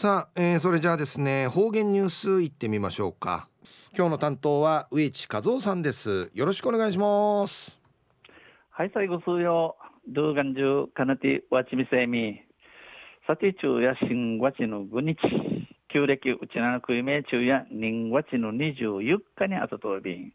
[0.00, 3.48] さあ、えー、それじゃあですね方言ニュースいってみましょうか。
[3.96, 6.30] 今日の担当は上地和夫さんです。
[6.34, 7.80] よろしくお願いします。
[8.70, 9.74] はい最後数曜
[10.06, 12.40] ドゥーガンジュカナティワチミセミ
[13.26, 15.18] サティチュウや新ワチの5日
[15.88, 20.14] 旧暦うちなのくいめ中や人ワチの24日にあたとび。
[20.14, 20.32] ん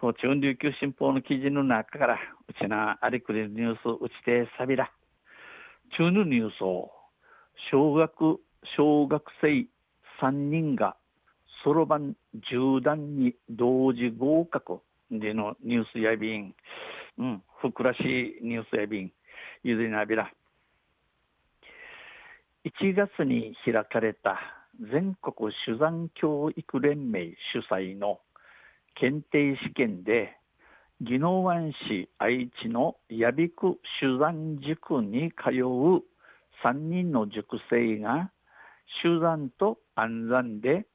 [0.00, 2.18] 東中琉球新報の記事の中から
[2.48, 4.92] うちなありくりニュースうちてさびら
[5.96, 6.92] 中のニュースを
[7.72, 8.38] 小学
[8.76, 9.66] 小学生
[10.20, 10.96] 3人が
[11.64, 12.14] そろばん
[12.50, 16.54] 10段に同時合格でのニュースやびん、
[17.18, 19.12] うん、ふくらしいニュースやびん、
[19.62, 20.30] ゆずなびら。
[22.64, 24.38] 1月に開かれた
[24.92, 28.20] 全国手段教育連盟主催の
[28.94, 30.36] 検定試験で、
[31.02, 36.04] 宜野湾市愛知のやびく手段塾に通う
[36.62, 38.30] 3人の塾生が
[39.02, 40.86] 集団と暗算で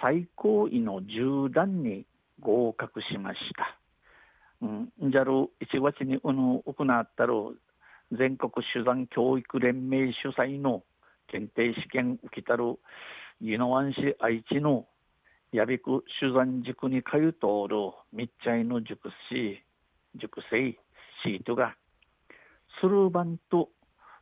[0.00, 2.06] 最高位の10段に
[2.40, 3.78] 合格しました。
[4.62, 7.32] うん、じゃる1月にうぬ行ったる
[8.12, 10.82] 全国手段教育連盟主催の
[11.28, 12.78] 検定試験受けたる
[13.42, 14.86] 宜野湾市愛知の
[15.52, 17.76] やびく手段塾に通うとる
[18.12, 19.62] 密着の塾師
[20.14, 20.72] 塾生
[21.22, 21.74] シートが
[22.80, 23.68] スルーバンと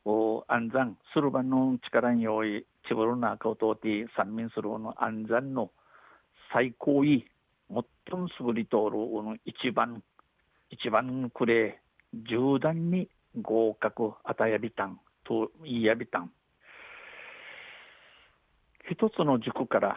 [0.05, 5.70] 暗算スルバの力によいチブルナカウトティ三民するの安全の
[6.52, 7.27] 最高位
[7.69, 8.98] 最も優りとる
[9.44, 10.02] 一番。
[10.70, 11.80] 一番くれ
[12.12, 13.08] 十段に
[13.41, 16.30] 合格あたやびたんと言いやびたん。
[18.91, 19.97] 一つの塾から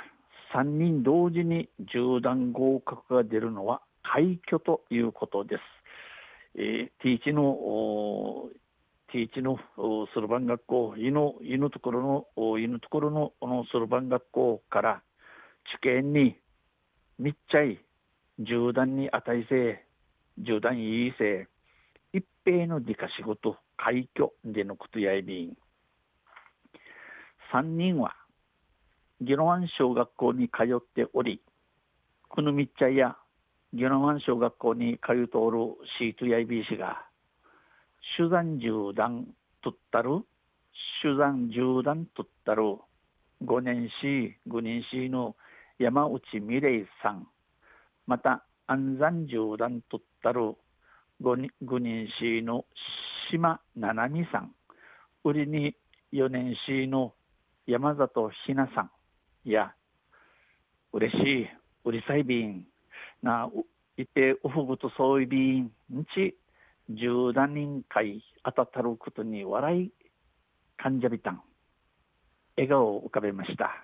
[0.54, 5.62] 三人同時に十段合格が出るのは快挙ということです。
[6.56, 8.50] えー、ティーチの
[9.12, 9.58] ティーチの
[10.14, 15.02] そろばん学校、犬のところの、犬ところのこのそろばん学校から
[15.80, 16.38] 受験に
[17.18, 17.80] 密着、
[18.40, 19.86] 銃弾に値せ、
[20.38, 21.48] 銃弾いいせ、
[22.14, 25.58] 一平の理科仕事、快挙でのことやいびん。
[27.52, 28.14] 三人は、
[29.22, 31.42] 宜野湾小学校に通っており、
[32.28, 33.16] この密着や
[33.74, 35.60] 宜野湾小学校に通うとおる
[35.98, 37.06] シートやいびしが、
[38.16, 39.28] 手段十段
[39.62, 40.22] とったる。
[41.02, 42.78] 手段十段とったる。
[43.44, 45.36] 5年市5年市の
[45.78, 47.28] 山内美玲さん。
[48.06, 50.56] また安山十段とったる。
[51.22, 52.66] 5人市の
[53.30, 54.56] 島七海さん。
[55.24, 55.76] 売りに
[56.14, 57.14] 4年市の
[57.66, 58.92] 山里ひなさん。
[59.44, 59.74] や
[60.94, 61.48] 嬉しい。
[61.84, 62.66] 売りさいびん。
[63.22, 63.50] な
[63.98, 66.38] いておふぐとそういびんんち。
[66.90, 69.92] 十何人会当たたることに笑い
[70.78, 71.42] 患者びたん。
[72.56, 73.84] 笑顔を浮かべました。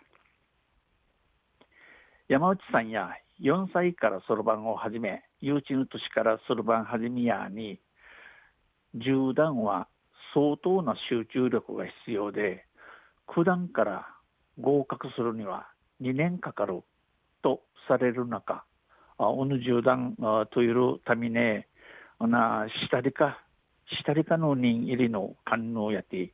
[2.29, 3.11] 山内さんや
[3.41, 7.79] 4歳からそろばんを始め幼稚の年からそろばん始めやに
[8.95, 9.87] 十段は
[10.33, 12.65] 相当な集中力が必要で
[13.27, 14.07] 九段から
[14.59, 15.67] 合格するには
[16.01, 16.83] 2年かかる
[17.41, 18.63] とされる中
[19.17, 20.15] あおぬ十段
[20.51, 21.67] というためね
[22.19, 23.43] な下りか
[24.05, 26.31] 下りかの人入りの官能やて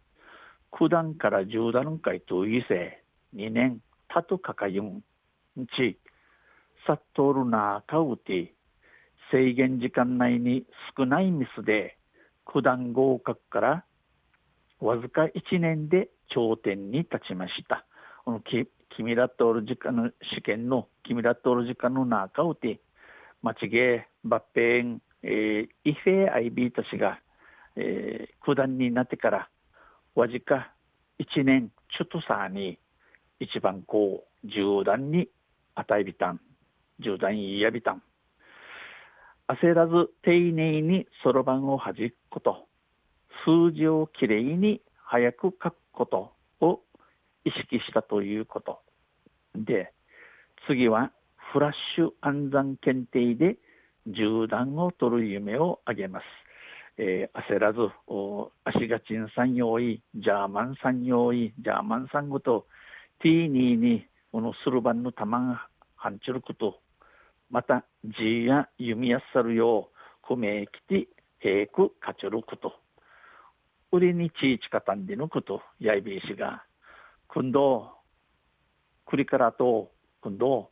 [0.72, 3.04] 九段から十段階といせ
[3.36, 5.04] 2年たとかかゆん
[5.76, 5.98] ち
[6.86, 8.54] さっとるなかうて
[9.32, 10.66] 制限時間内に
[10.98, 11.98] 少ないミスで
[12.46, 13.86] 九段合格から
[14.80, 17.86] わずか1年で頂点に立ちました。
[18.26, 22.80] このき君らとおる時間の試験の君らとおる時間の中うて
[23.42, 27.20] 間違え抜編えー、伊勢アイビート氏が、
[27.76, 29.50] えー、九段になってから
[30.16, 30.74] わずか
[31.20, 32.80] 1年ちょっとさに
[33.40, 35.30] 一番こう十段に
[35.76, 36.40] 与えびたん
[37.00, 38.04] 十段にやびたん。
[39.48, 42.68] 焦らず丁寧にそろばんをはじくこと。
[43.46, 46.82] 数字をきれいに早く書くことを
[47.46, 48.80] 意識したということ。
[49.56, 49.94] で
[50.68, 51.12] 次は
[51.52, 53.58] フラッシュ暗算検定で
[54.08, 56.24] 銃弾を取る夢をあげます。
[56.98, 57.80] えー、焦らず、
[58.66, 62.68] 足がちん産業医、ジャーマン産業医、ジャーマン産ごと、
[63.20, 66.82] ティーニーに、このスルバンの玉がはんちること、
[67.50, 71.08] また、ジーや弓やっさるよう、不明きて、
[71.40, 72.74] 平くかちること、
[73.92, 76.64] 売りにちいちかたんでのこと、やいびいしが、
[77.30, 77.92] 今度、
[79.06, 79.90] くりからと、
[80.22, 80.70] 今度、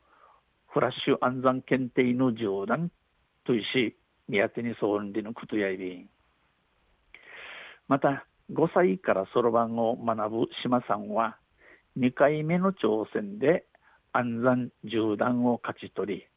[0.68, 2.91] フラッシュ暗算検定の冗談
[3.47, 3.95] といし、
[4.27, 6.09] 宮手に総理のことやいびん。
[7.88, 11.38] また、5歳からそろばんを学ぶ島さんは、
[11.97, 13.65] 2回目の挑戦で
[14.13, 16.27] 安山縦断を勝ち取り、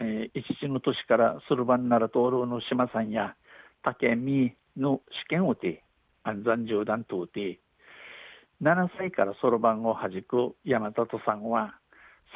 [0.00, 3.34] えー、一の年からスルバンナラトールの島さんや
[3.82, 5.84] 竹見の試験をて
[6.24, 7.60] 安山縦断とうて
[8.62, 11.74] 7歳からそろばんをはじく山里さんは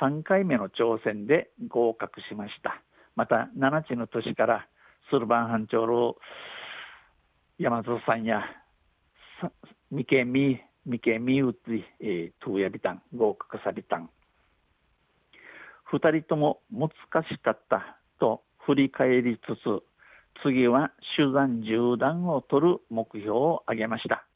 [0.00, 2.82] 3回目の挑戦で合格しました
[3.16, 4.68] また7つの年から
[5.10, 6.16] スルバン班長の
[7.58, 8.42] 山里さんや
[9.90, 14.10] 三毛み三毛みうつい、えー、トゥーヤビタン合格されたん。
[15.84, 16.90] 二人とも難
[17.28, 19.82] しかったと振り返りつつ
[20.42, 24.26] 次は手段縦断を取る目標を挙げました、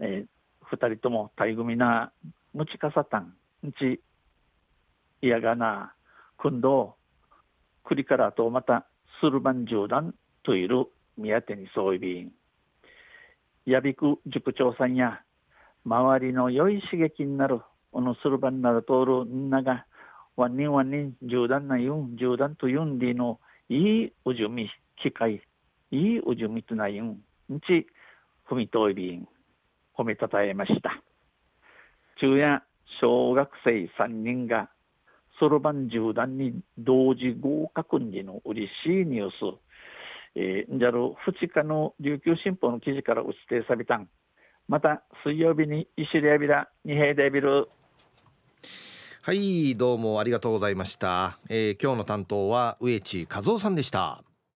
[0.00, 0.26] えー、
[0.64, 2.12] 二人とも大組な
[2.54, 3.34] むちかさたん
[3.78, 4.00] ち
[5.20, 5.92] 嫌がな
[6.38, 6.94] 訓導
[7.88, 8.86] クリカラとまた
[9.18, 12.32] スルバン縦断といる宮手にそういびん
[13.64, 15.22] やびく塾長さんや
[15.86, 19.86] 周りの良い刺激になるおのするばんなる通るんなが
[20.36, 23.40] ワンニンワンニン縦断なユン縦断とユンディの
[23.70, 24.68] いいおじゅみ
[25.02, 25.40] 機械
[25.90, 27.06] いいおじゅみとなユン
[27.50, 27.86] んち
[28.50, 29.26] 踏みといびん
[29.96, 31.02] 褒めたたえました。
[32.20, 32.62] 中夜
[33.00, 34.68] 小学生3人が
[35.38, 39.34] そろばん十段に同時合格にの嬉しいニュース。
[40.34, 44.08] えー、じゃる2日の琉球新報の記事から打ち定さびたん。
[44.68, 47.70] また水曜日に石レアビラ二平でやびる
[49.22, 54.27] はいどうもありがとうございました、えー、今日の担当は植地和夫さんでした。